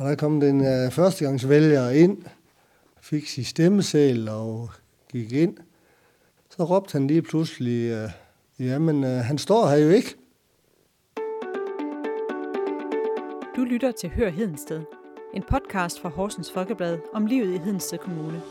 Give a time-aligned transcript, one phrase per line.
[0.00, 2.18] Og der kom den uh, førstegangsvælger ind,
[3.00, 4.70] fik sin stemmesæl og
[5.12, 5.56] gik ind.
[6.50, 8.10] Så råbte han lige pludselig, uh,
[8.66, 10.16] jamen uh, han står her jo ikke.
[13.56, 14.80] Du lytter til Hør Hedensted,
[15.34, 18.42] en podcast fra Horsens Folkeblad om livet i Hedensted Kommune.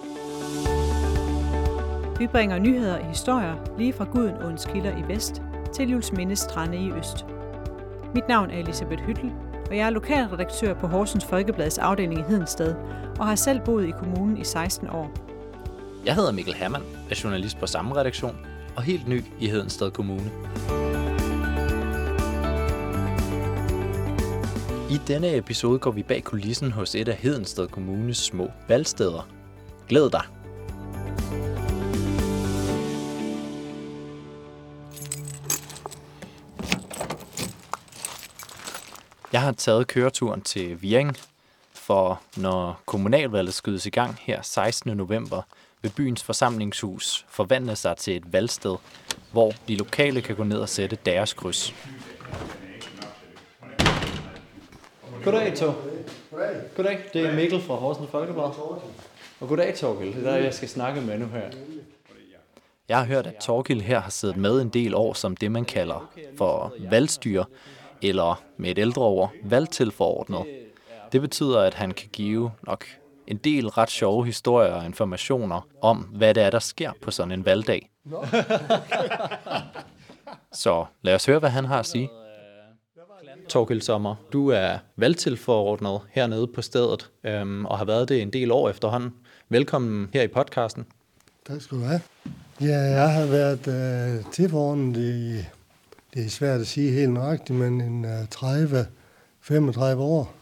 [2.19, 5.41] Vi bringer nyheder og historier lige fra Gudenåens kilder i vest
[5.73, 7.25] til Jules Strande i øst.
[8.15, 9.31] Mit navn er Elisabeth Hyttel,
[9.69, 12.75] og jeg er lokalredaktør på Horsens Folkeblads afdeling i Hedensted,
[13.19, 15.11] og har selv boet i kommunen i 16 år.
[16.05, 18.37] Jeg hedder Mikkel Hermann, er journalist på samme redaktion,
[18.75, 20.31] og helt ny i Hedensted Kommune.
[24.89, 29.27] I denne episode går vi bag kulissen hos et af Hedensted Kommunes små valgsteder.
[29.87, 30.38] Glæd dig!
[39.33, 41.17] Jeg har taget køreturen til Viring,
[41.73, 44.97] for når kommunalvalget skydes i gang her 16.
[44.97, 45.41] november,
[45.81, 48.75] vil byens forsamlingshus forvandle sig til et valgsted,
[49.31, 51.73] hvor de lokale kan gå ned og sætte deres kryds.
[55.23, 55.75] Goddag, Tog.
[56.75, 56.99] Goddag.
[57.13, 58.43] Det er Mikkel fra Horsens Folkeblad.
[59.39, 60.13] Og goddag, Torgild.
[60.13, 61.49] Det er der, jeg skal snakke med nu her.
[62.89, 65.65] Jeg har hørt, at Torgild her har siddet med en del år som det, man
[65.65, 67.45] kalder for valgstyre,
[68.01, 70.45] eller med et ældre ord, valgtilforordnet.
[71.11, 72.85] Det betyder, at han kan give nok
[73.27, 77.31] en del ret sjove historier og informationer om, hvad det er, der sker på sådan
[77.31, 77.89] en valgdag.
[80.51, 82.09] Så lad os høre, hvad han har at sige.
[83.49, 88.51] Torkild Sommer, du er valgtilforordnet hernede på stedet, øhm, og har været det en del
[88.51, 89.13] år efterhånden.
[89.49, 90.85] Velkommen her i podcasten.
[91.47, 92.01] Tak skal du have.
[92.61, 95.45] Ja, jeg har været øh, tilforordnet i
[96.13, 100.35] det er svært at sige helt nøjagtigt, men en 30-35 øh, år,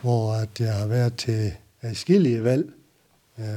[0.00, 2.72] hvor at jeg har været til adskillige valg.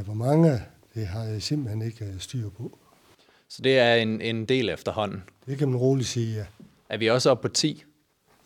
[0.05, 0.61] Hvor mange,
[0.95, 2.77] det har jeg simpelthen ikke øh, styr på.
[3.49, 5.23] Så det er en, en del efterhånden?
[5.45, 6.45] Det kan man roligt sige, ja.
[6.89, 7.83] Er vi også oppe på 10?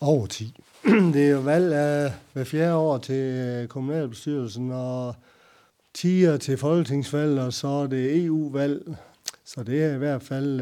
[0.00, 0.60] Over 10.
[1.14, 5.14] Det er jo valg af hver fjerde år til øh, kommunalbestyrelsen, og
[5.94, 8.96] 10 til folketingsvalg, og så er det EU-valg.
[9.44, 10.60] Så det er i hvert fald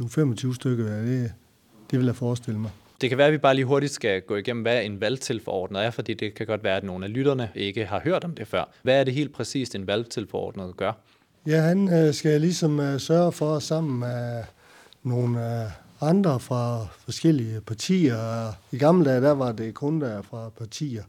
[0.00, 1.32] 20-25 stykker det,
[1.90, 2.70] det vil jeg forestille mig.
[3.00, 5.90] Det kan være, at vi bare lige hurtigt skal gå igennem, hvad en valgtilforordnet er,
[5.90, 8.64] fordi det kan godt være, at nogle af lytterne ikke har hørt om det før.
[8.82, 10.92] Hvad er det helt præcist, en valgtilforordnet gør?
[11.46, 14.42] Ja, han øh, skal ligesom øh, sørge for sammen med
[15.02, 15.70] nogle øh,
[16.00, 18.52] andre fra forskellige partier.
[18.72, 21.02] I gamle dage, der var det kun der fra partier.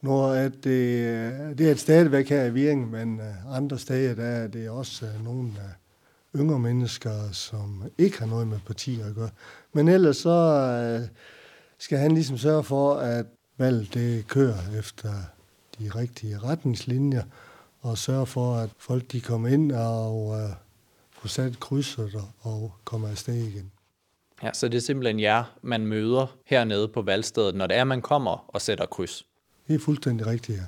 [0.00, 4.46] Når at det, det er et stadigvæk her i Viring, men andre steder, der er
[4.46, 5.52] det også nogle
[6.36, 9.30] yngre mennesker, som ikke har noget med partier at gøre.
[9.72, 11.08] Men ellers så øh,
[11.78, 13.26] skal han ligesom sørge for, at
[13.58, 15.12] valget det kører efter
[15.78, 17.22] de rigtige retningslinjer,
[17.80, 20.48] og sørge for, at folk de kommer ind og øh,
[21.12, 23.72] får sat krydset og kommer afsted igen.
[24.42, 28.02] Ja, så det er simpelthen jer, man møder hernede på valgstedet, når det er, man
[28.02, 29.26] kommer og sætter kryds.
[29.68, 30.64] Det er fuldstændig rigtigt, ja.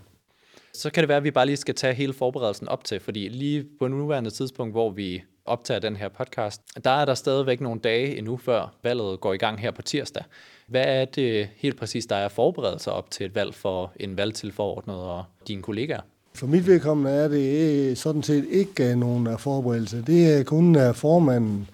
[0.74, 3.28] Så kan det være, at vi bare lige skal tage hele forberedelsen op til, fordi
[3.28, 7.80] lige på nuværende tidspunkt, hvor vi optager den her podcast, der er der stadigvæk nogle
[7.80, 10.24] dage endnu før valget går i gang her på tirsdag.
[10.66, 14.96] Hvad er det helt præcis, der er forberedelser op til et valg for en valgtilforordnet
[14.96, 16.00] og dine kollegaer?
[16.34, 20.02] For mit vedkommende er det øh, sådan set ikke nogen forberedelse.
[20.02, 21.68] Det er kun øh, formanden,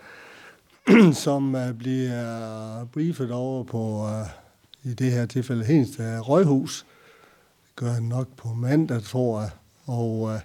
[1.25, 4.09] som øh, bliver briefet over på,
[4.85, 6.87] i det her tilfælde, Henste Røghus.
[7.67, 9.51] Det gør han nok på mandag, tror jeg.
[9.87, 10.41] Og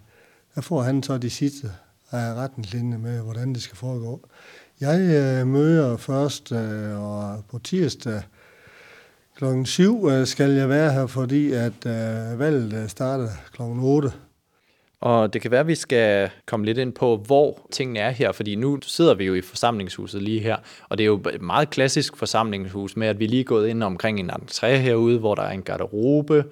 [0.56, 1.72] der får han så de sidste
[2.16, 4.28] af retningslinjer med, hvordan det skal foregå.
[4.82, 8.22] Jeg øh, møder først, øh, og på tirsdag
[9.38, 14.12] klokken 7 øh, skal jeg være her, fordi at øh, valget øh, starter klokken 8.
[15.02, 18.32] Og det kan være, at vi skal komme lidt ind på, hvor tingene er her,
[18.32, 20.58] fordi nu sidder vi jo i forsamlingshuset lige her,
[20.90, 23.84] og det er jo et meget klassisk forsamlingshus med, at vi lige er gået ind
[23.84, 26.44] omkring en entré herude, hvor der er en garderobe,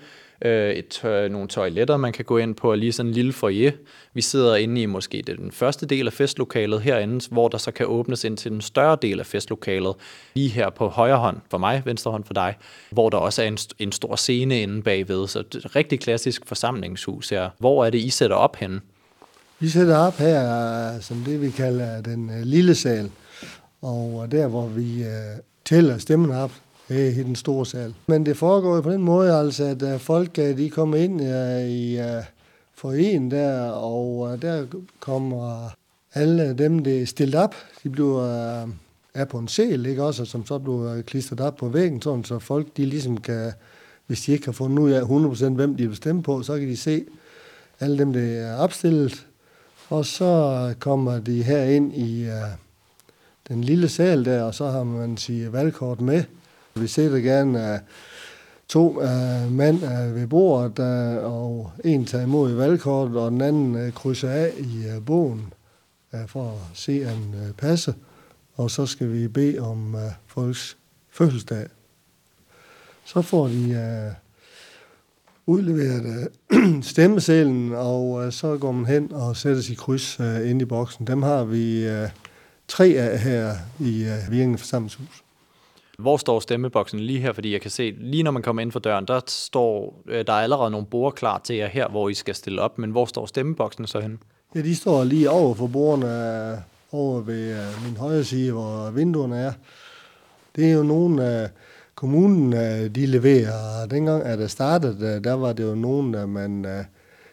[0.44, 1.00] øh, et,
[1.32, 3.72] nogle toiletter, man kan gå ind på, og lige sådan en lille foyer.
[4.14, 7.72] Vi sidder inde i måske det den første del af festlokalet herinde, hvor der så
[7.72, 9.96] kan åbnes ind til den større del af festlokalet,
[10.34, 12.58] lige her på højre hånd for mig, venstre hånd for dig,
[12.90, 15.28] hvor der også er en, en stor scene inde bagved.
[15.28, 17.50] Så det er et rigtig klassisk forsamlingshus her.
[17.60, 18.82] Hvor er det, I sætter op henne?
[19.60, 23.12] Vi sætter op her, som det vi kalder den øh, lille sal,
[23.82, 25.10] og øh, der hvor vi øh,
[25.66, 26.52] tæller stemmen op,
[26.94, 27.94] øh, i den store sal.
[28.08, 31.70] Men det foregår på den måde, altså, at øh, folk øh, de kommer ind øh,
[31.70, 32.24] i uh,
[32.76, 34.66] foreningen der, og der
[35.00, 35.70] kommer
[36.14, 38.24] alle dem, der er stillet op, de bliver
[39.14, 42.40] er på en sel, ikke også, som så bliver klistret op på væggen, sådan, så
[42.40, 43.52] folk de ligesom kan
[44.08, 46.68] hvis de ikke har fundet ud af 100% hvem de vil stemme på, så kan
[46.68, 47.06] de se
[47.80, 49.28] alle dem, der er opstillet.
[49.90, 52.34] Og så kommer de her ind i uh,
[53.48, 56.24] den lille sal der, og så har man sige valgkort med.
[56.76, 57.80] Vi sætter gerne uh,
[58.68, 63.88] to uh, mænd uh, ved bordet, uh, og en tager imod valgkortet, og den anden
[63.88, 65.54] uh, krydser af i uh, bogen
[66.14, 67.94] uh, for at se, at han uh, passer.
[68.56, 70.78] Og så skal vi bede om uh, folks
[71.10, 71.68] fødselsdag.
[73.06, 74.16] Så får de
[75.48, 80.50] uh, udleveret uh, stemmesedlen, og uh, så går man hen og sætter sit kryds uh,
[80.50, 81.08] ind i boksen.
[81.08, 82.10] Dem har vi uh,
[82.68, 85.24] tre af her i uh, Virgen Forsamlingshus.
[86.00, 87.34] Hvor står stemmeboksen lige her?
[87.34, 90.34] Fordi jeg kan se, lige når man kommer ind for døren, der står, øh, der
[90.34, 92.78] er allerede nogle borde klar til jer her, hvor I skal stille op.
[92.78, 94.18] Men hvor står stemmeboksen så henne?
[94.56, 96.58] Ja, de står lige over for bordene, øh,
[96.92, 99.54] over ved øh, min højre side, hvor vinduerne er.
[100.56, 101.50] Det er jo nogle af
[101.96, 102.52] kommunen,
[102.96, 103.88] de leverer.
[103.88, 106.86] Dengang, at det startede, der var det jo nogen, der man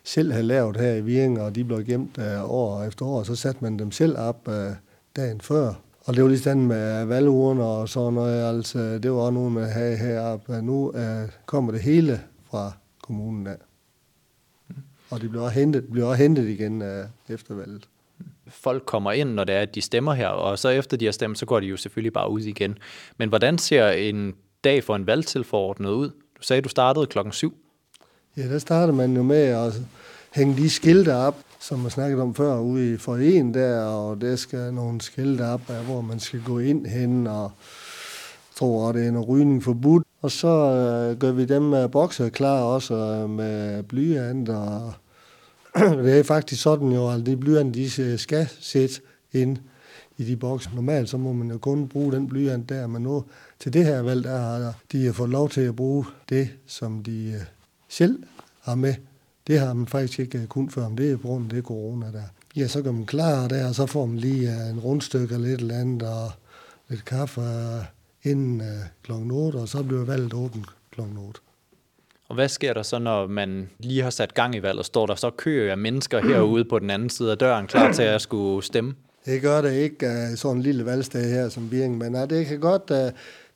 [0.04, 3.64] selv havde lavet her i Viring, og de blev gemt år efter år, så satte
[3.64, 4.48] man dem selv op
[5.16, 5.74] dagen før.
[6.10, 8.56] Og det var lige sådan med valgurner og sådan noget.
[8.56, 10.62] Altså, det var også noget med at have heroppe.
[10.62, 12.20] Nu uh, kommer det hele
[12.50, 12.72] fra
[13.02, 13.56] kommunen af.
[15.10, 17.88] Og det bliver også hentet, bliver også hentet igen uh, efter valget.
[18.48, 21.12] Folk kommer ind, når det er, at de stemmer her, og så efter de har
[21.12, 22.78] stemt, så går de jo selvfølgelig bare ud igen.
[23.18, 24.34] Men hvordan ser en
[24.64, 26.08] dag for en valgtilforordnet ud?
[26.08, 27.54] Du sagde, du startede klokken 7.
[28.36, 29.72] Ja, der starter man jo med at
[30.34, 34.36] hænge de skilte op, som man snakkede om før, ude i foreningen der, og der
[34.36, 37.50] skal nogle skilte op, hvor man skal gå ind hen, og
[38.56, 40.06] tror, at det er en rygning forbudt.
[40.22, 44.92] Og så øh, gør vi dem øh, med bokser klar også øh, med blyant, og
[46.04, 48.94] det er faktisk sådan jo, at de blyant, de skal sætte
[49.32, 49.58] ind
[50.16, 50.70] i de bokser.
[50.74, 53.24] Normalt så må man jo kun bruge den blyant der, men nu
[53.58, 57.32] til det her valg, der har de fået lov til at bruge det, som de
[57.34, 57.40] øh,
[57.88, 58.22] selv
[58.62, 58.94] har med.
[59.50, 62.06] Det har man faktisk ikke kun før, om det er på grund af det corona
[62.06, 62.22] der.
[62.56, 65.60] Ja, så gør man klar der, og så får man lige en rundstykke eller lidt
[65.60, 66.30] eller andet, og
[66.88, 67.40] lidt kaffe
[68.22, 68.62] inden
[69.02, 69.12] kl.
[69.12, 71.00] 8, og så bliver valget åbent kl.
[71.00, 71.40] 8.
[72.28, 74.86] Og hvad sker der så, når man lige har sat gang i valget?
[74.86, 78.02] Står der så kø af mennesker herude på den anden side af døren, klar til
[78.02, 78.94] at skulle stemme?
[79.24, 82.60] Det gør det ikke sådan en lille valgsted her som Birken, men uh, det kan
[82.60, 82.88] godt,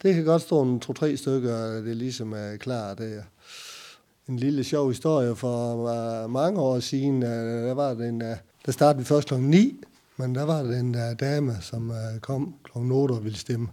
[0.02, 3.22] det kan godt stå en to-tre stykker, det ligesom er klar der.
[4.28, 8.28] En lille sjov historie for uh, mange år siden, uh, der var det en, uh,
[8.66, 9.34] der startede vi først kl.
[9.34, 9.80] 9,
[10.16, 12.78] men der var det en uh, dame, som uh, kom kl.
[12.78, 13.68] 8 og ville stemme.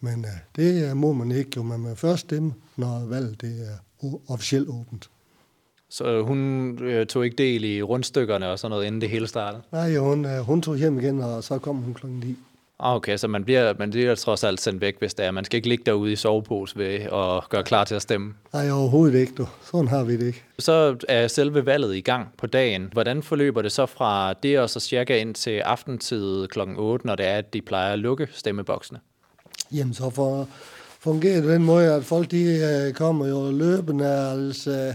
[0.00, 3.68] Men uh, det uh, må man ikke, jo, man må først stemme, når valget det
[3.68, 5.10] er officielt åbent.
[5.92, 6.38] Så hun
[6.82, 9.62] øh, tog ikke del i rundstykkerne og sådan noget, inden det hele startede?
[9.72, 12.36] Nej, hun, øh, hun tog hjem igen, og så kom hun klokken 9.
[12.84, 15.30] Ah, okay, så man bliver, man bliver trods alt sendt væk, hvis det er.
[15.30, 18.34] Man skal ikke ligge derude i sovepose ved og gøre klar til at stemme.
[18.52, 19.32] Nej, overhovedet ikke.
[19.38, 19.46] Du.
[19.72, 20.42] Sådan har vi det ikke.
[20.58, 22.88] Så er selve valget i gang på dagen.
[22.92, 26.60] Hvordan forløber det så fra det og så cirka ind til aftentid kl.
[26.76, 28.98] 8, når det er, at de plejer at lukke stemmeboksene?
[29.72, 30.48] Jamen, så for,
[31.00, 34.94] fungerer det den måde, at folk de kommer jo løbende, altså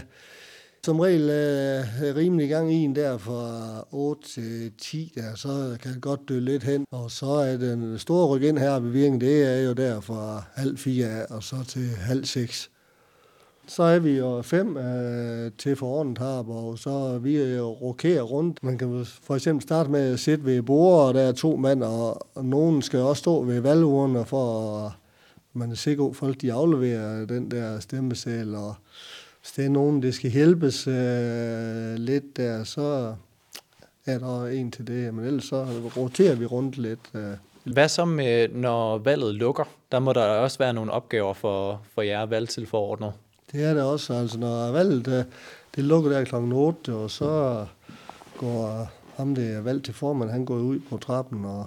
[0.84, 5.92] som regel er rimelig gang i en der fra 8 til 10, der, så kan
[5.92, 6.84] det godt dø lidt hen.
[6.90, 10.78] Og så er den store ryk ind her ved det er jo der fra halv
[10.78, 12.70] fire og så til halv seks.
[13.68, 18.62] Så er vi jo fem øh, til forordnet her, og så vi øh, rokerer rundt.
[18.62, 21.82] Man kan for eksempel starte med at sidde ved bordet, og der er to mand,
[21.82, 24.92] og, og nogen skal også stå ved valgurene for at
[25.52, 28.74] man er sikker på, at folk de afleverer den der stemmesal, og
[29.40, 33.14] hvis det er nogen, der skal hjælpes øh, lidt der, så
[34.06, 35.14] er der en til det.
[35.14, 35.66] Men ellers så
[35.96, 37.10] roterer vi rundt lidt.
[37.14, 37.32] Øh.
[37.64, 39.64] Hvad så med, når valget lukker?
[39.92, 43.12] Der må der også være nogle opgaver for, for jer valgtilforordnet.
[43.52, 44.12] Det er det også.
[44.12, 45.26] Altså, når valget det,
[45.76, 46.34] det lukker der kl.
[46.34, 47.66] 8, og så
[48.38, 51.66] går ham, der er valgt til formand, han går ud på trappen og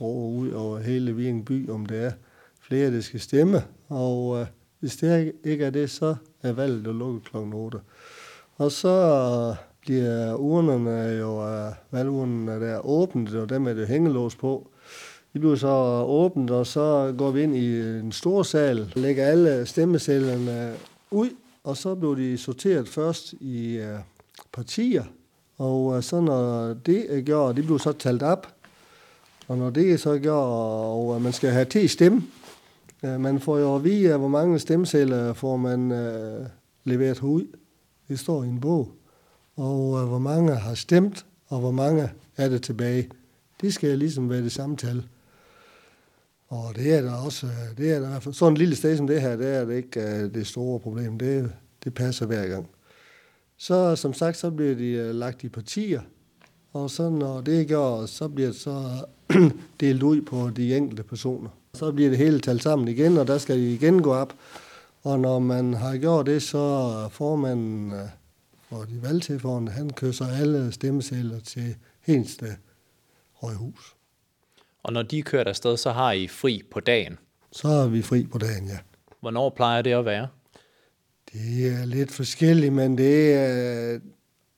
[0.00, 2.12] råber ud over hele Viring by, om det er
[2.60, 3.62] flere, der skal stemme.
[3.88, 4.46] Og øh,
[4.82, 7.36] hvis det ikke er det, så er valget jo lukket kl.
[7.36, 7.78] 8.
[8.56, 14.36] Og så øh, bliver urnerne jo, øh, valgurnerne der åbent, og dem er det hængelås
[14.36, 14.68] på.
[15.34, 19.26] De bliver så øh, åbent, og så går vi ind i en stor sal, lægger
[19.26, 20.74] alle stemmecellerne
[21.10, 21.30] ud,
[21.64, 23.80] og så bliver de sorteret først i
[24.52, 25.04] partier.
[25.58, 28.54] Og så når det er gjort, de bliver så talt op,
[29.48, 32.22] og når det er så gjort, og man skal have til stemme,
[33.02, 36.46] Øh, man får jo at vide, hvor mange stemceller får man øh,
[36.84, 37.46] leveret ud.
[38.08, 38.92] Det står i en bog.
[39.56, 43.08] Og øh, hvor mange har stemt, og hvor mange er det tilbage.
[43.60, 45.06] Det skal ligesom være det samme tal.
[46.48, 49.20] Og det er der også, øh, det er der, sådan en lille sted som det
[49.20, 51.18] her, det er det ikke øh, det store problem.
[51.18, 51.52] Det,
[51.84, 52.68] det passer hver gang.
[53.56, 56.00] Så som sagt, så bliver de øh, lagt i partier,
[56.72, 59.04] og så når det er gjort, så bliver det så
[59.80, 61.48] delt ud på de enkelte personer.
[61.74, 64.34] Så bliver det hele talt sammen igen, og der skal de igen gå op.
[65.02, 67.92] Og når man har gjort det, så får man
[68.72, 72.46] for de valgtilforordnede, han kysser alle stemmesedler til Henste
[73.32, 73.96] Højhus.
[74.82, 77.18] Og når de er kørt afsted, så har I fri på dagen?
[77.52, 78.78] Så er vi fri på dagen, ja.
[79.20, 80.28] Hvornår plejer det at være?
[81.32, 83.98] Det er lidt forskelligt, men det er...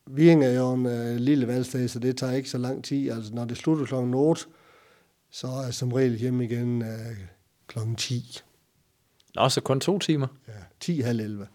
[0.07, 3.11] Viring er jo en uh, lille valgsted, så det tager ikke så lang tid.
[3.11, 3.95] Altså, når det slutter kl.
[3.95, 4.45] 8,
[5.35, 7.17] så er jeg som regel hjemme igen uh,
[7.67, 7.79] kl.
[7.97, 8.41] 10.
[9.35, 10.27] Nå, så kun to timer?
[10.49, 11.47] Ja, 10 halv 11.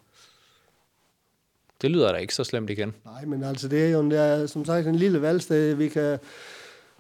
[1.82, 2.94] Det lyder da ikke så slemt igen.
[3.06, 5.74] Nej, men altså det er jo en, der, som sagt en lille valgsted.
[5.74, 6.20] Vi kan,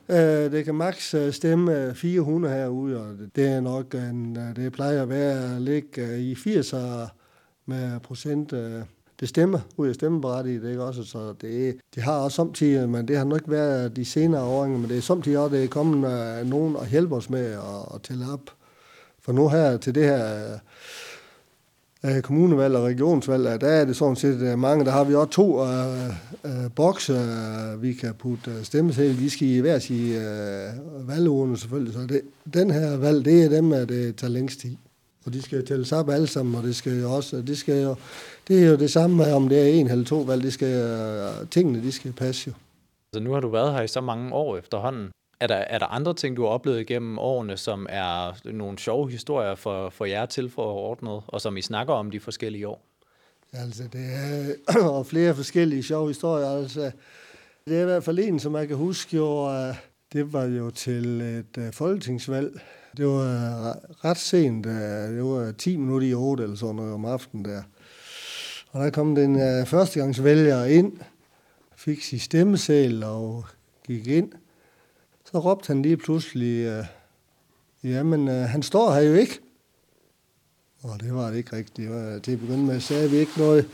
[0.09, 4.71] øh, det kan maks øh, stemme 400 herude, og det er nok en, øh, det
[4.71, 7.07] plejer at være at ligge øh, i 80'er
[7.65, 8.85] med procent det
[9.27, 11.03] stemmer ud af stemmeberettiget, ikke også?
[11.03, 14.67] Så det, det har også samtidig, men det har nok ikke været de senere år,
[14.67, 17.95] men det er samtidig også, det er kommet øh, nogen og hjælpe os med at,
[17.95, 18.41] at tælle op.
[19.21, 20.57] For nu her til det her
[22.05, 24.85] øh, kommunevalg og regionsvalg, øh, der er det sådan set øh, mange.
[24.85, 26.09] Der har vi også to øh,
[26.45, 29.19] øh, bokse, øh, vi kan putte øh, stemmesedler.
[29.19, 31.93] De skal i hver sige øh, valgurene selvfølgelig.
[31.93, 32.21] Så det,
[32.53, 34.75] den her valg, det er dem, at det tager længst tid.
[35.29, 37.95] Og de skal tælles op alle sammen, og det skal jo også, det skal jo,
[38.47, 41.47] det er jo det samme, om det er en eller to valg, det skal, øh,
[41.51, 42.53] tingene, de skal passe jo.
[43.13, 45.11] Så nu har du været her i så mange år efterhånden.
[45.39, 49.11] Er der, er der andre ting, du har oplevet igennem årene, som er nogle sjove
[49.11, 52.81] historier for, for jer til for ordnet, og som I snakker om de forskellige år?
[53.53, 56.49] Altså, det er og flere forskellige sjove historier.
[56.49, 56.91] Altså,
[57.67, 59.49] det er i hvert fald en, som jeg kan huske jo,
[60.13, 62.61] det var jo til et uh, folketingsvalg.
[62.97, 64.73] Det var øh, ret sent, øh,
[65.15, 67.61] det var 10 minutter i 8 eller sådan noget om aftenen der.
[68.71, 70.91] Og der kom den øh, førstegangsvælger ind,
[71.75, 73.45] fik sin stemmesæl og
[73.87, 74.31] gik ind.
[75.31, 76.85] Så råbte han lige pludselig,
[77.83, 79.39] jamen han står her jo ikke.
[80.83, 81.77] Og det var det ikke rigtigt.
[81.77, 83.67] Det var, til at begynde med sagde vi ikke noget.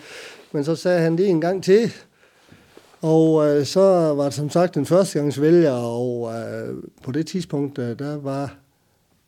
[0.52, 1.94] Men så sagde han det en gang til.
[3.02, 7.28] Og øh, så var det som sagt den første gangs vælger, og øh, på det
[7.28, 8.56] tidspunkt, øh, der var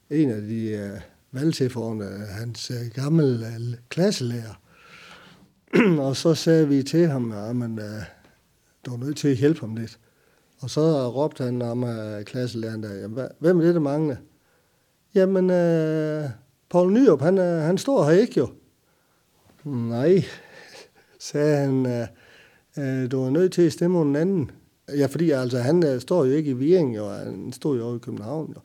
[0.09, 0.99] en af de øh,
[1.31, 4.61] valgtilforordnede, hans øh, gamle øh, klasselærer.
[6.07, 8.01] og så sagde vi til ham, at man, øh,
[8.85, 9.99] du var nødt til at hjælpe ham lidt.
[10.59, 14.15] Og så råbte han om øh, klasselæreren der, jamen, hvem er det, der mangler?
[15.15, 16.29] Jamen, øh,
[16.69, 18.47] Paul Nyrup, han, øh, han står her ikke jo.
[19.63, 20.23] Nej,
[21.19, 22.07] sagde han, øh,
[22.77, 24.51] uh, du er nødt til at stemme under anden.
[24.97, 27.99] Ja, fordi altså, han øh, står jo ikke i Viring, jo, han står jo i
[27.99, 28.53] København.
[28.55, 28.61] Jo.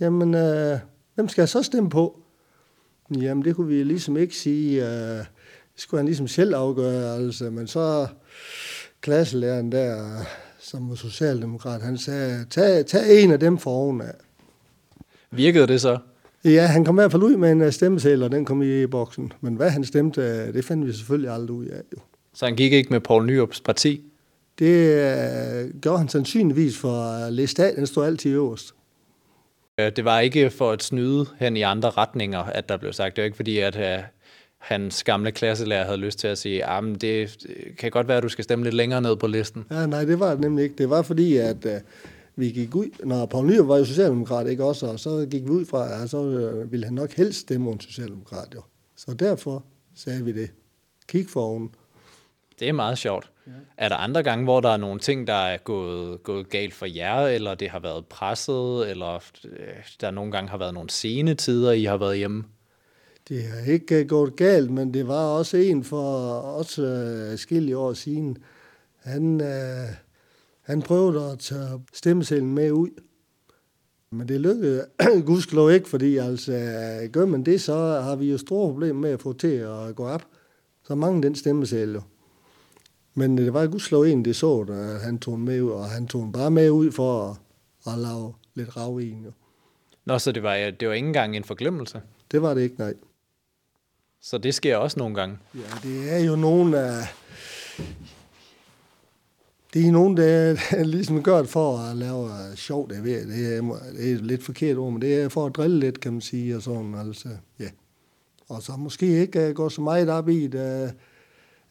[0.00, 0.78] Jamen, uh,
[1.14, 2.20] hvem skal jeg så stemme på?
[3.20, 4.82] Jamen, det kunne vi ligesom ikke sige.
[4.82, 4.88] Uh,
[5.74, 7.50] det skulle han ligesom selv afgøre, altså.
[7.50, 8.06] Men så
[9.00, 10.18] klasselæreren der,
[10.58, 14.14] som var socialdemokrat, han sagde, tag, tag en af dem for oven af.
[15.30, 15.98] Virkede det så?
[16.44, 18.86] Ja, han kom i hvert fald ud med en øh, stemmeseddel, og den kom i
[18.86, 19.32] boksen.
[19.40, 21.82] Men hvad han stemte, øh, det fandt vi selvfølgelig aldrig ud af.
[21.92, 21.98] Jo.
[22.34, 24.04] Så han gik ikke med Poul Nyrups parti?
[24.58, 24.88] Det
[25.64, 28.74] uh, gjorde han sandsynligvis, for uh, Lestat, den stod altid øverst.
[29.78, 33.16] Det var ikke for at snyde hen i andre retninger, at der blev sagt.
[33.16, 34.04] Det var ikke fordi, at uh,
[34.58, 37.46] hans gamle klasselærer havde lyst til at sige, at ah, det
[37.78, 39.64] kan godt være, at du skal stemme lidt længere ned på listen.
[39.70, 40.76] Ja, nej, det var det nemlig ikke.
[40.78, 41.72] Det var fordi, at uh,
[42.36, 45.50] vi gik ud, når Poul Nyrup var jo socialdemokrat, ikke også, og så gik vi
[45.50, 46.22] ud fra, at så
[46.70, 48.62] ville han nok helst stemme en socialdemokrat, jo.
[48.96, 49.64] Så derfor
[49.94, 50.50] sagde vi det.
[51.08, 51.70] Kig for oven.
[52.60, 53.30] Det er meget sjovt.
[53.46, 53.52] Ja.
[53.76, 56.86] Er der andre gange, hvor der er nogle ting, der er gået, gået galt for
[56.86, 59.58] jer, eller det har været presset, eller øh,
[60.00, 62.44] der nogle gange har været nogle sene tider, I har været hjemme?
[63.28, 67.38] Det har ikke øh, gået galt, men det var også en for også øh, uh,
[67.38, 68.38] skille år siden.
[69.02, 69.88] Han, øh,
[70.60, 72.88] han prøvede at tage stemmesælen med ud.
[74.10, 74.84] Men det lykkedes
[75.26, 76.52] gudskelov ikke, fordi altså,
[77.12, 80.06] gør man det, så har vi jo store problemer med at få til at gå
[80.06, 80.24] op.
[80.86, 82.00] Så mange den stemmesæl jo.
[83.14, 86.32] Men det var gudskelov en, det så, at han tog med ud, og han tog
[86.32, 87.36] bare med ud for at,
[87.92, 89.32] at lave lidt rav i jo.
[90.04, 92.00] Nå, så det var, det var ikke engang en forglemmelse?
[92.32, 92.94] Det var det ikke, nej.
[94.20, 95.38] Så det sker også nogle gange?
[95.54, 97.14] Ja, det er jo nogen af...
[99.74, 103.56] Det er nogen, der, der ligesom gør det for at lave sjov, det er, det,
[103.56, 103.60] er,
[103.92, 106.56] det er lidt forkert ord, men det er for at drille lidt, kan man sige,
[106.56, 107.28] og sådan, altså,
[107.58, 107.68] ja.
[108.48, 110.94] Og så måske ikke går så meget op i det,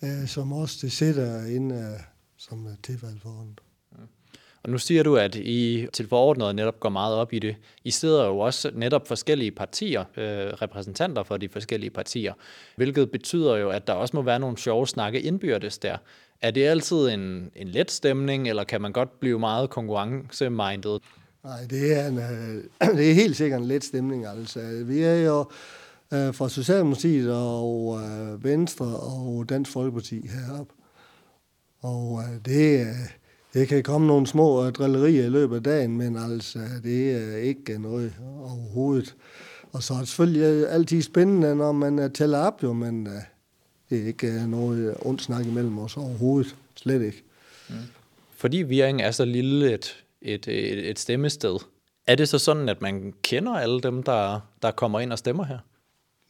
[0.04, 1.80] uh, som også det sætter ind uh,
[2.38, 3.48] som tilvalg for
[3.92, 4.04] ja.
[4.64, 7.56] Og nu siger du, at I til forordnet netop går meget op i det.
[7.84, 12.34] I sidder jo også netop forskellige partier, øh, repræsentanter for de forskellige partier,
[12.76, 15.98] hvilket betyder jo, at der også må være nogle sjove snakke indbyrdes der.
[16.42, 21.02] Er det altid en, en let stemning, eller kan man godt blive meget konkurrencemindet?
[21.44, 22.64] Nej, det er, en, øh,
[22.98, 24.26] det er helt sikkert en let stemning.
[24.26, 24.84] Altså.
[24.86, 25.46] Vi er jo
[26.14, 30.74] øh, fra Socialdemokratiet og øh, Venstre og Dansk Folkeparti heroppe.
[31.82, 32.88] Og øh, det, øh,
[33.54, 37.38] det kan komme nogle små øh, drillerier i løbet af dagen, men altså, det er
[37.38, 39.16] ikke noget overhovedet.
[39.72, 43.08] Og så er det selvfølgelig øh, altid spændende, når man øh, tæller op, jo, men
[43.08, 43.14] øh,
[43.90, 46.56] det er ikke noget ondt snak imellem os overhovedet.
[46.76, 47.24] Slet ikke.
[47.70, 47.76] Mm.
[48.36, 51.58] Fordi Viring er så lille et, et, et, et stemmested,
[52.08, 55.44] er det så sådan, at man kender alle dem, der, der kommer ind og stemmer
[55.44, 55.58] her?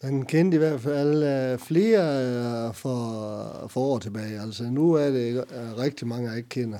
[0.03, 4.41] Man kendte i hvert fald øh, flere øh, for, for år tilbage.
[4.41, 6.79] Altså nu er det øh, rigtig mange, jeg ikke kender.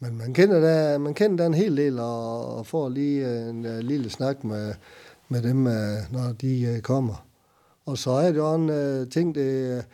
[0.00, 3.66] Men man kender der, man kender der en hel del, og, og får lige en,
[3.66, 4.74] en lille snak med,
[5.28, 5.56] med dem,
[6.10, 7.26] når de kommer.
[7.86, 9.84] Og så er det jo en uh, ting, det,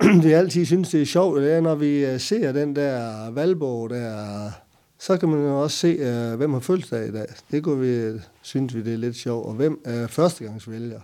[0.24, 4.50] vi altid synes, det er sjovt, det er, når vi ser den der valgbog der,
[4.98, 7.26] så kan man jo også se, uh, hvem har fødselsdag i dag.
[7.50, 9.46] Det kunne vi, synes vi, det er lidt sjovt.
[9.46, 11.00] Og hvem er førstegangsvælger?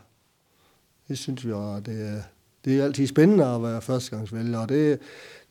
[1.12, 2.22] Det synes vi jo, det er,
[2.64, 4.98] det er altid spændende at være førstegangsvælger, og det,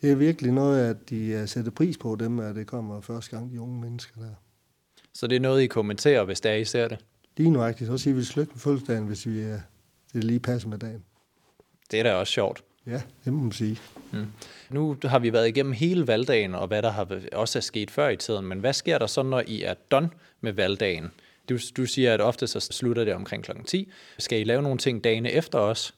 [0.01, 3.51] det er virkelig noget, at de sætter pris på dem, at det kommer første gang,
[3.51, 4.33] de unge mennesker der.
[5.13, 7.05] Så det er noget, I kommenterer, hvis der I ser det?
[7.37, 7.87] Lige nuagtigt.
[7.87, 9.41] Så siger vi slykke med fødselsdagen, hvis vi,
[10.13, 11.03] det lige passer med dagen.
[11.91, 12.63] Det er da også sjovt.
[12.87, 13.79] Ja, det må man sige.
[14.11, 14.25] Mm.
[14.69, 18.09] Nu har vi været igennem hele valgdagen, og hvad der har også er sket før
[18.09, 20.09] i tiden, men hvad sker der så, når I er done
[20.41, 21.11] med valgdagen?
[21.51, 23.51] Du, du siger, at ofte så slutter det omkring kl.
[23.67, 23.91] 10.
[24.19, 25.95] Skal I lave nogle ting dagene efter os?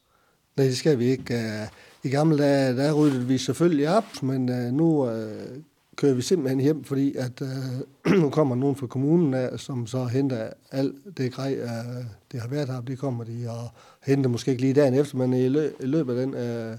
[0.57, 1.33] Nej, det skal vi ikke.
[1.33, 1.67] Øh,
[2.03, 5.57] I gamle dage, der ryddede vi selvfølgelig op, men øh, nu øh,
[5.95, 10.05] kører vi simpelthen hjem, fordi at øh, nu kommer nogen fra kommunen af, som så
[10.05, 13.69] henter alt det grej, øh, det har været her, det kommer de og
[14.03, 16.77] henter måske ikke lige dagen efter, men i, lø- i løbet af den øh,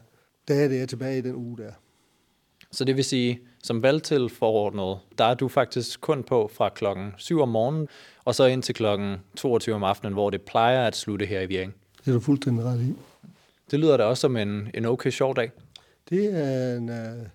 [0.49, 1.73] dag, det er tilbage i den uge der.
[2.75, 7.41] Så det vil sige, som valgtilforordnet, der er du faktisk kun på fra klokken 7
[7.41, 7.89] om morgenen,
[8.25, 11.47] og så ind til klokken 22 om aftenen, hvor det plejer at slutte her i
[11.47, 11.75] Viring.
[12.05, 12.95] Det er du fuldstændig ret i.
[13.71, 15.51] Det lyder da også som en, en okay sjov dag.
[16.11, 17.27] Det er en, uh,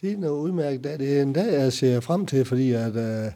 [0.00, 0.98] det er en udmærket dag.
[0.98, 3.32] Det er en dag, jeg ser frem til, fordi at, uh,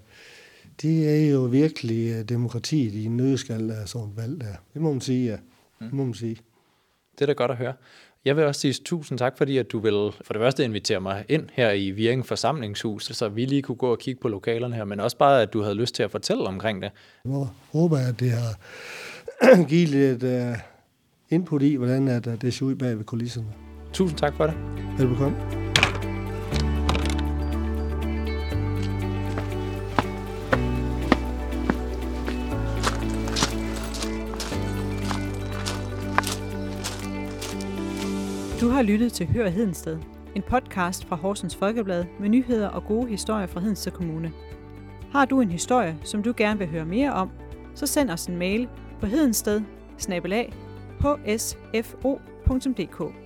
[0.82, 4.54] det er jo virkelig uh, demokratiet i en nødskal af sådan et valg der.
[4.74, 5.36] Det må man sige, ja.
[5.80, 6.36] Det må man sige.
[7.18, 7.72] Det er da godt at høre.
[8.26, 11.24] Jeg vil også sige tusind tak, fordi at du vil for det første invitere mig
[11.28, 14.84] ind her i Viring Forsamlingshus, så vi lige kunne gå og kigge på lokalerne her,
[14.84, 16.90] men også bare, at du havde lyst til at fortælle omkring det.
[17.24, 18.58] Jeg håber, at det har
[19.70, 20.58] givet lidt uh,
[21.30, 23.46] input i, hvordan at, det ser ud bag ved kulisserne.
[23.92, 24.54] Tusind tak for det.
[24.98, 25.65] Velbekomme.
[38.76, 39.98] Har lyttet til Hør Hedensted,
[40.34, 44.32] en podcast fra Horsens Folkeblad med nyheder og gode historier fra Hedensted Kommune.
[45.12, 47.30] Har du en historie, som du gerne vil høre mere om,
[47.74, 48.68] så send os en mail
[49.00, 49.62] på hedensted
[51.26, 53.25] hsfo.dk.